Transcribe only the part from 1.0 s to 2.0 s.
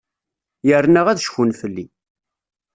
ad cfun fell-i.